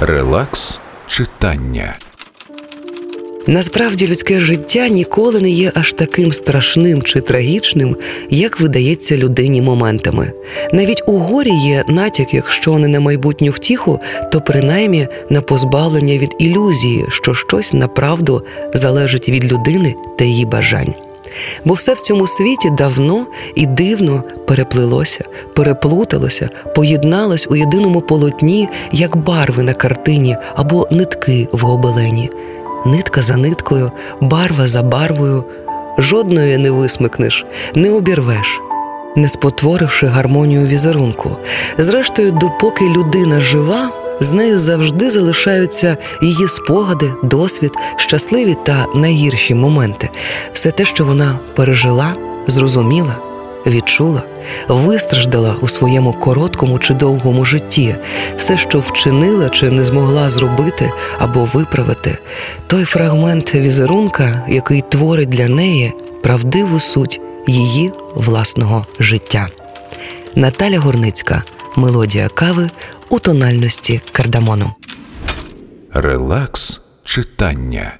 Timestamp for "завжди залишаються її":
44.58-46.48